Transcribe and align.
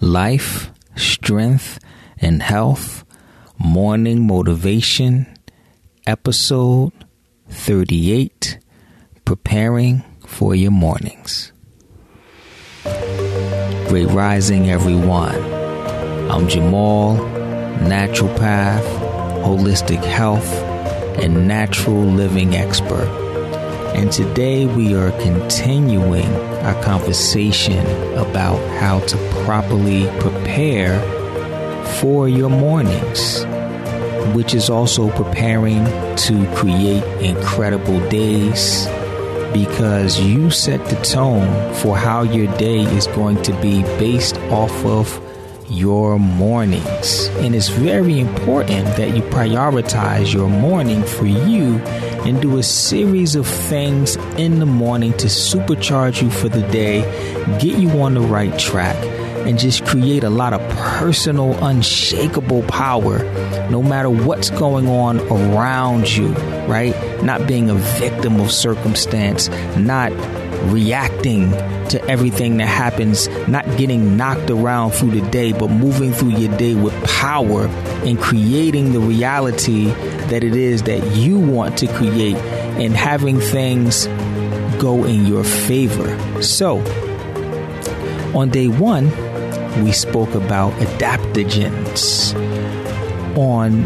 life, 0.00 0.70
strength, 0.96 1.78
and 2.18 2.42
health 2.42 3.04
morning 3.58 4.26
motivation, 4.26 5.26
episode 6.06 6.92
38 7.48 8.58
Preparing 9.24 10.04
for 10.26 10.54
Your 10.54 10.70
Mornings. 10.70 11.52
Great 12.84 14.08
rising, 14.10 14.70
everyone. 14.70 15.34
I'm 16.30 16.48
Jamal, 16.48 17.16
naturopath, 17.78 18.84
holistic 19.42 20.04
health, 20.04 20.52
and 21.18 21.48
natural 21.48 22.02
living 22.02 22.54
expert. 22.54 23.25
And 23.96 24.12
today 24.12 24.66
we 24.66 24.94
are 24.94 25.10
continuing 25.22 26.30
our 26.66 26.80
conversation 26.82 27.80
about 28.12 28.58
how 28.78 29.00
to 29.00 29.16
properly 29.46 30.04
prepare 30.20 31.00
for 31.98 32.28
your 32.28 32.50
mornings, 32.50 33.46
which 34.36 34.52
is 34.52 34.68
also 34.68 35.10
preparing 35.12 35.86
to 36.16 36.46
create 36.54 37.02
incredible 37.22 38.06
days 38.10 38.86
because 39.54 40.20
you 40.20 40.50
set 40.50 40.84
the 40.90 40.96
tone 40.96 41.74
for 41.76 41.96
how 41.96 42.20
your 42.20 42.54
day 42.58 42.82
is 42.82 43.06
going 43.06 43.42
to 43.44 43.52
be 43.62 43.80
based 43.98 44.36
off 44.50 44.84
of 44.84 45.25
your 45.68 46.18
mornings. 46.18 47.28
And 47.36 47.54
it's 47.54 47.68
very 47.68 48.18
important 48.20 48.86
that 48.96 49.16
you 49.16 49.22
prioritize 49.22 50.32
your 50.32 50.48
morning 50.48 51.02
for 51.04 51.26
you 51.26 51.78
and 52.26 52.40
do 52.40 52.58
a 52.58 52.62
series 52.62 53.34
of 53.34 53.46
things 53.46 54.16
in 54.36 54.58
the 54.58 54.66
morning 54.66 55.12
to 55.14 55.26
supercharge 55.26 56.22
you 56.22 56.30
for 56.30 56.48
the 56.48 56.62
day, 56.68 57.02
get 57.58 57.78
you 57.78 57.90
on 58.00 58.14
the 58.14 58.20
right 58.20 58.56
track 58.58 58.96
and 59.46 59.58
just 59.58 59.86
create 59.86 60.24
a 60.24 60.30
lot 60.30 60.52
of 60.52 60.60
personal, 60.70 61.52
unshakable 61.64 62.62
power 62.64 63.18
no 63.70 63.82
matter 63.82 64.10
what's 64.10 64.50
going 64.50 64.88
on 64.88 65.20
around 65.20 66.08
you, 66.08 66.28
right? 66.66 66.94
Not 67.22 67.46
being 67.46 67.70
a 67.70 67.74
victim 67.74 68.40
of 68.40 68.50
circumstance, 68.50 69.48
not 69.76 70.12
reacting 70.72 71.50
to 71.88 72.04
everything 72.08 72.56
that 72.58 72.66
happens, 72.66 73.28
not 73.48 73.64
getting 73.76 74.16
knocked 74.16 74.50
around 74.50 74.92
through 74.92 75.12
the 75.12 75.30
day, 75.30 75.52
but 75.52 75.68
moving 75.68 76.12
through 76.12 76.30
your 76.30 76.56
day 76.56 76.74
with 76.74 76.94
power 77.04 77.66
and 78.04 78.18
creating 78.18 78.92
the 78.92 79.00
reality 79.00 79.86
that 80.28 80.44
it 80.44 80.54
is 80.56 80.82
that 80.84 81.16
you 81.16 81.38
want 81.38 81.78
to 81.78 81.86
create 81.86 82.36
and 82.36 82.96
having 82.96 83.40
things 83.40 84.06
go 84.78 85.04
in 85.04 85.26
your 85.26 85.44
favor. 85.44 86.42
So, 86.42 86.78
on 88.34 88.50
day 88.50 88.68
one, 88.68 89.10
we 89.84 89.92
spoke 89.92 90.34
about 90.34 90.72
adaptogens. 90.74 92.34
On 93.36 93.84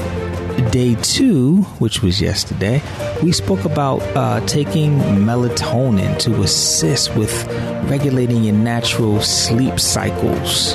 day 0.60 0.94
two, 0.96 1.62
which 1.78 2.02
was 2.02 2.20
yesterday, 2.20 2.82
we 3.22 3.32
spoke 3.32 3.64
about 3.64 4.00
uh, 4.16 4.40
taking 4.46 4.98
melatonin 4.98 6.18
to 6.20 6.42
assist 6.42 7.14
with 7.16 7.46
regulating 7.90 8.44
your 8.44 8.54
natural 8.54 9.20
sleep 9.20 9.78
cycles. 9.80 10.74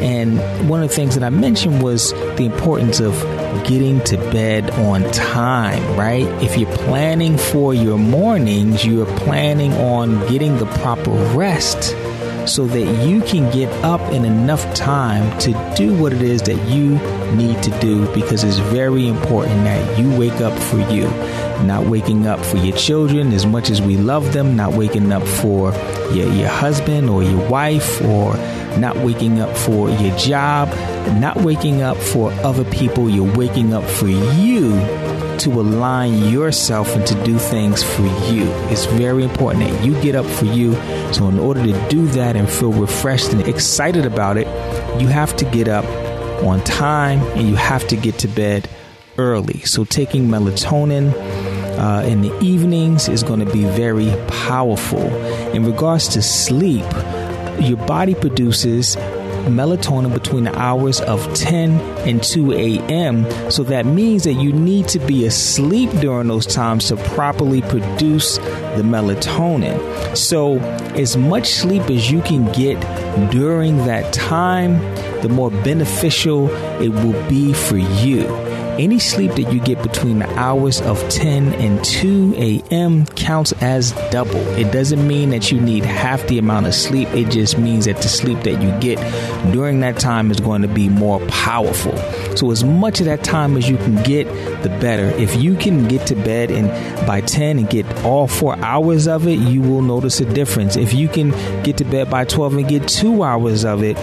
And 0.00 0.38
one 0.68 0.82
of 0.82 0.88
the 0.88 0.94
things 0.94 1.14
that 1.14 1.22
I 1.22 1.30
mentioned 1.30 1.82
was 1.82 2.12
the 2.12 2.44
importance 2.44 2.98
of 2.98 3.14
getting 3.64 4.02
to 4.04 4.16
bed 4.16 4.70
on 4.70 5.02
time, 5.12 5.96
right? 5.96 6.26
If 6.42 6.58
you're 6.58 6.74
planning 6.78 7.38
for 7.38 7.72
your 7.72 7.98
mornings, 7.98 8.84
you're 8.84 9.06
planning 9.18 9.72
on 9.74 10.18
getting 10.28 10.56
the 10.56 10.66
proper 10.66 11.12
rest 11.36 11.94
so 12.46 12.66
that 12.66 13.06
you 13.06 13.20
can 13.22 13.50
get 13.52 13.70
up 13.84 14.00
in 14.12 14.24
enough 14.24 14.74
time 14.74 15.38
to 15.38 15.52
do 15.76 15.94
what 15.94 16.12
it 16.12 16.22
is 16.22 16.42
that 16.42 16.56
you 16.68 16.98
need 17.36 17.62
to 17.62 17.70
do 17.80 18.12
because 18.14 18.44
it's 18.44 18.58
very 18.58 19.08
important 19.08 19.64
that 19.64 19.98
you 19.98 20.18
wake 20.18 20.40
up 20.40 20.56
for 20.64 20.78
you. 20.90 21.04
Not 21.66 21.86
waking 21.86 22.26
up 22.26 22.40
for 22.44 22.56
your 22.56 22.76
children 22.76 23.32
as 23.32 23.46
much 23.46 23.70
as 23.70 23.80
we 23.80 23.96
love 23.96 24.32
them, 24.32 24.56
not 24.56 24.72
waking 24.72 25.12
up 25.12 25.22
for 25.22 25.72
your, 26.12 26.30
your 26.32 26.48
husband 26.48 27.08
or 27.08 27.22
your 27.22 27.48
wife, 27.48 28.00
or 28.02 28.36
not 28.78 28.96
waking 28.96 29.40
up 29.40 29.56
for 29.56 29.88
your 29.90 30.16
job, 30.16 30.68
not 31.20 31.36
waking 31.36 31.82
up 31.82 31.96
for 31.96 32.32
other 32.44 32.64
people. 32.64 33.08
You're 33.08 33.34
waking 33.36 33.72
up 33.72 33.84
for 33.84 34.08
you 34.08 34.72
to 35.40 35.50
align 35.50 36.28
yourself 36.28 36.94
and 36.94 37.06
to 37.06 37.24
do 37.24 37.38
things 37.38 37.82
for 37.82 38.02
you. 38.02 38.44
It's 38.70 38.86
very 38.86 39.24
important 39.24 39.64
that 39.64 39.84
you 39.84 40.00
get 40.02 40.14
up 40.14 40.26
for 40.26 40.46
you. 40.46 40.74
So, 41.12 41.28
in 41.28 41.38
order 41.38 41.62
to 41.62 41.88
do 41.88 42.06
that 42.08 42.36
and 42.36 42.48
feel 42.48 42.72
refreshed 42.72 43.32
and 43.32 43.46
excited 43.46 44.06
about 44.06 44.36
it, 44.36 44.46
you 45.00 45.08
have 45.08 45.36
to 45.36 45.44
get 45.46 45.68
up 45.68 45.84
on 46.42 46.62
time 46.64 47.20
and 47.36 47.48
you 47.48 47.56
have 47.56 47.86
to 47.88 47.96
get 47.96 48.18
to 48.20 48.28
bed 48.28 48.68
early. 49.18 49.60
So, 49.60 49.84
taking 49.84 50.28
melatonin. 50.28 51.12
Uh, 51.72 52.02
in 52.02 52.20
the 52.20 52.38
evenings 52.40 53.08
is 53.08 53.24
going 53.24 53.40
to 53.40 53.50
be 53.50 53.64
very 53.64 54.12
powerful. 54.28 55.02
In 55.52 55.64
regards 55.64 56.06
to 56.08 56.22
sleep, 56.22 56.84
your 57.58 57.78
body 57.86 58.14
produces 58.14 58.96
melatonin 59.42 60.12
between 60.12 60.44
the 60.44 60.58
hours 60.58 61.00
of 61.02 61.32
10 61.34 61.80
and 62.08 62.22
2 62.22 62.52
a.m. 62.52 63.50
So 63.50 63.62
that 63.64 63.86
means 63.86 64.24
that 64.24 64.34
you 64.34 64.52
need 64.52 64.88
to 64.88 64.98
be 64.98 65.26
asleep 65.26 65.90
during 66.00 66.28
those 66.28 66.46
times 66.46 66.88
to 66.88 66.96
properly 66.96 67.62
produce 67.62 68.38
the 68.38 68.82
melatonin. 68.82 70.16
So, 70.16 70.58
as 70.92 71.16
much 71.16 71.48
sleep 71.48 71.82
as 71.90 72.10
you 72.10 72.20
can 72.22 72.50
get 72.52 72.80
during 73.30 73.78
that 73.78 74.12
time, 74.12 74.78
the 75.22 75.28
more 75.28 75.50
beneficial 75.50 76.50
it 76.80 76.88
will 76.88 77.28
be 77.28 77.52
for 77.52 77.78
you. 77.78 78.51
Any 78.78 78.98
sleep 78.98 79.32
that 79.32 79.52
you 79.52 79.60
get 79.60 79.82
between 79.82 80.20
the 80.20 80.38
hours 80.38 80.80
of 80.80 80.98
10 81.10 81.54
and 81.54 81.84
2 81.84 82.34
a.m. 82.36 83.06
counts 83.06 83.52
as 83.60 83.92
double. 84.10 84.40
It 84.56 84.72
doesn't 84.72 85.06
mean 85.06 85.30
that 85.30 85.52
you 85.52 85.60
need 85.60 85.84
half 85.84 86.26
the 86.26 86.38
amount 86.38 86.66
of 86.66 86.74
sleep, 86.74 87.08
it 87.08 87.30
just 87.30 87.58
means 87.58 87.84
that 87.84 87.98
the 87.98 88.08
sleep 88.08 88.40
that 88.40 88.62
you 88.62 88.70
get 88.80 88.98
during 89.52 89.80
that 89.80 89.98
time 89.98 90.30
is 90.30 90.40
going 90.40 90.62
to 90.62 90.68
be 90.68 90.88
more 90.88 91.20
powerful. 91.26 91.96
So, 92.36 92.50
as 92.50 92.64
much 92.64 93.00
of 93.00 93.06
that 93.06 93.22
time 93.22 93.56
as 93.56 93.68
you 93.68 93.76
can 93.76 94.02
get, 94.02 94.26
the 94.62 94.68
better. 94.80 95.08
If 95.18 95.36
you 95.36 95.54
can 95.56 95.88
get 95.88 96.06
to 96.06 96.14
bed 96.14 96.50
and 96.50 96.68
by 97.06 97.20
10 97.20 97.58
and 97.58 97.68
get 97.68 97.86
all 98.04 98.26
four 98.26 98.56
hours 98.58 99.06
of 99.06 99.26
it, 99.26 99.38
you 99.38 99.60
will 99.60 99.82
notice 99.82 100.20
a 100.20 100.24
difference. 100.24 100.76
If 100.76 100.94
you 100.94 101.08
can 101.08 101.30
get 101.62 101.76
to 101.78 101.84
bed 101.84 102.10
by 102.10 102.24
12 102.24 102.54
and 102.54 102.68
get 102.68 102.88
two 102.88 103.22
hours 103.22 103.64
of 103.64 103.82
it, 103.82 103.96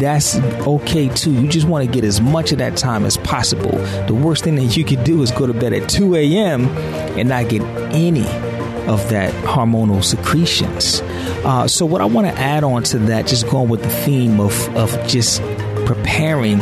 that's 0.00 0.36
okay 0.66 1.08
too. 1.08 1.32
You 1.32 1.48
just 1.48 1.68
want 1.68 1.86
to 1.86 1.92
get 1.92 2.04
as 2.04 2.20
much 2.20 2.52
of 2.52 2.58
that 2.58 2.76
time 2.76 3.04
as 3.04 3.16
possible. 3.18 3.78
The 4.06 4.14
worst 4.14 4.44
thing 4.44 4.56
that 4.56 4.76
you 4.76 4.84
could 4.84 5.04
do 5.04 5.22
is 5.22 5.30
go 5.30 5.46
to 5.46 5.54
bed 5.54 5.72
at 5.72 5.88
2 5.88 6.14
a.m. 6.16 6.66
and 7.18 7.28
not 7.28 7.48
get 7.48 7.62
any 7.92 8.26
of 8.88 9.08
that 9.10 9.32
hormonal 9.44 10.02
secretions. 10.02 11.00
Uh, 11.44 11.68
so, 11.68 11.86
what 11.86 12.00
I 12.00 12.04
want 12.04 12.26
to 12.26 12.34
add 12.34 12.64
on 12.64 12.82
to 12.84 12.98
that, 12.98 13.26
just 13.26 13.48
going 13.48 13.68
with 13.68 13.82
the 13.82 13.90
theme 13.90 14.40
of, 14.40 14.52
of 14.76 14.90
just 15.06 15.40
preparing 15.86 16.58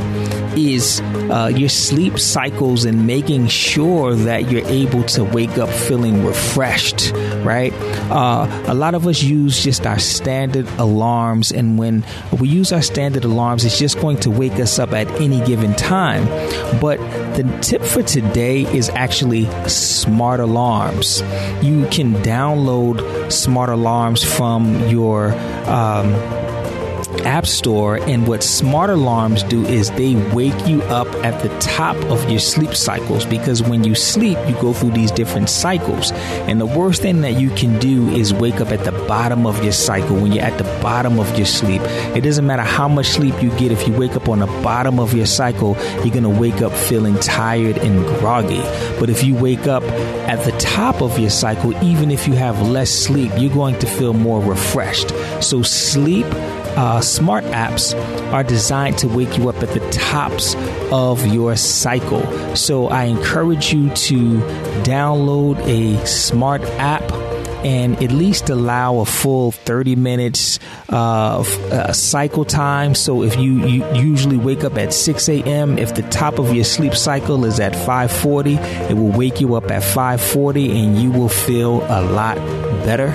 is 0.57 1.01
uh, 1.01 1.51
your 1.55 1.69
sleep 1.69 2.19
cycles 2.19 2.85
and 2.85 3.07
making 3.07 3.49
sure 3.49 4.15
that 4.15 4.51
you're 4.51 4.67
able 4.67 5.03
to 5.05 5.25
wake 5.25 5.59
up 5.59 5.69
feeling 5.69 6.25
refreshed, 6.25 7.13
right? 7.45 7.73
Uh, 8.11 8.65
a 8.67 8.75
lot 8.75 8.95
of 8.95 9.07
us 9.07 9.23
use 9.23 9.63
just 9.63 9.87
our 9.87 9.99
standard 9.99 10.67
alarms, 10.79 11.53
and 11.53 11.79
when 11.79 12.05
we 12.39 12.49
use 12.49 12.73
our 12.73 12.83
standard 12.83 13.25
alarms, 13.25 13.65
it's 13.65 13.79
just 13.79 14.01
going 14.01 14.19
to 14.19 14.31
wake 14.31 14.55
us 14.55 14.79
up 14.79 14.93
at 14.93 15.09
any 15.21 15.45
given 15.45 15.75
time. 15.75 16.25
But 16.81 16.99
the 17.35 17.59
tip 17.63 17.83
for 17.83 18.03
today 18.03 18.63
is 18.63 18.89
actually 18.91 19.47
smart 19.69 20.41
alarms. 20.41 21.21
You 21.63 21.87
can 21.91 22.15
download 22.23 23.31
smart 23.31 23.71
alarms 23.71 24.25
from 24.25 24.89
your 24.89 25.33
um, 25.67 26.13
App 27.25 27.47
Store, 27.47 27.97
and 27.97 28.27
what 28.27 28.43
smart 28.43 28.91
alarms 28.91 29.43
do 29.45 29.65
is 29.65 29.91
they 29.93 30.15
wake 30.33 30.67
you 30.67 30.83
up 30.85 31.07
at 31.25 31.43
the 31.43 31.49
top 31.59 31.97
of 32.07 32.31
your 32.31 32.41
sleep 32.41 32.75
cycles 32.75 33.25
because 33.27 33.63
when 33.63 33.85
you 33.85 33.95
sleep, 33.95 34.39
you 34.49 34.55
go 34.61 34.73
through 34.73 34.93
these 34.93 35.11
different 35.11 35.49
cycles. 35.49 36.13
And 36.49 36.61
the 36.61 36.67
worst 36.67 37.03
thing 37.03 37.21
that 37.23 37.35
you 37.35 37.51
can 37.51 37.79
do 37.79 38.09
is 38.11 38.33
wake 38.33 38.61
up 38.61 38.69
at 38.69 38.85
the 38.85 38.93
bottom 39.07 39.47
of 39.47 39.63
your 39.63 39.73
cycle 39.73 40.17
when 40.17 40.33
you're 40.33 40.45
at 40.45 40.59
the 40.59 40.65
bottom 40.83 41.19
of 41.19 41.37
your 41.37 41.47
sleep. 41.47 41.83
It 42.17 42.23
doesn't 42.23 42.47
matter 42.47 42.63
how 42.63 42.89
much 42.89 43.07
sleep 43.07 43.43
you 43.43 43.51
get, 43.59 43.73
if 43.73 43.87
you 43.87 43.93
wake 43.95 44.17
up 44.17 44.29
on 44.29 44.41
the 44.41 44.47
bottom 44.47 44.99
of 44.99 45.15
your 45.15 45.27
cycle, 45.27 45.77
you're 46.05 46.15
going 46.15 46.23
to 46.23 46.29
wake 46.29 46.63
up 46.63 46.73
feeling 46.73 47.19
tired 47.21 47.79
and 47.79 48.05
groggy. 48.19 48.63
But 48.99 49.11
if 49.11 49.25
you 49.25 49.35
wake 49.35 49.67
up 49.67 49.83
at 49.83 50.45
the 50.45 50.53
top 50.59 51.03
of 51.03 51.19
your 51.19 51.31
cycle, 51.31 51.73
even 51.85 52.11
if 52.11 52.27
you 52.27 52.35
have 52.35 52.69
less 52.69 52.91
sleep, 52.91 53.31
you're 53.37 53.53
going 53.53 53.79
to 53.81 53.87
feel 53.87 54.13
more 54.13 54.41
refreshed. 54.41 55.11
So, 55.43 55.63
sleep 55.63 56.27
uh, 56.77 57.01
smart 57.01 57.45
apps 57.45 57.95
are 58.33 58.43
designed 58.43 58.99
to 58.99 59.09
wake 59.09 59.37
you 59.37 59.49
up 59.49 59.57
at 59.57 59.69
the 59.71 59.81
tops 59.91 60.55
of 60.93 61.27
your 61.27 61.57
cycle. 61.57 62.57
So 62.57 62.89
I 62.89 63.05
encourage 63.05 63.73
you 63.73 63.91
to 63.91 64.39
download 64.83 65.59
a 65.67 66.07
smart 66.07 66.63
app 66.63 67.03
and 67.65 68.03
at 68.03 68.11
least 68.11 68.49
allow 68.49 69.01
a 69.01 69.05
full 69.05 69.53
30 69.53 69.97
minutes 69.97 70.59
of 70.89 71.47
uh, 71.73 71.93
cycle 71.93 72.45
time. 72.45 72.95
So 72.95 73.23
if 73.23 73.37
you, 73.37 73.67
you 73.67 73.95
usually 73.95 74.39
wake 74.39 74.65
up 74.65 74.79
at 74.79 74.95
6 74.95 75.29
a.m., 75.29 75.79
if 75.79 75.95
the 75.95 76.03
top 76.03 76.39
of 76.39 76.55
your 76.55 76.65
sleep 76.65 76.95
cycle 76.95 77.45
is 77.45 77.61
at 77.61 77.75
540, 77.75 78.55
it 78.55 78.95
will 78.95 79.13
wake 79.13 79.41
you 79.41 79.55
up 79.57 79.71
at 79.71 79.83
540 79.83 80.79
and 80.79 81.03
you 81.03 81.11
will 81.11 81.29
feel 81.29 81.83
a 81.83 82.01
lot 82.03 82.37
better. 82.85 83.13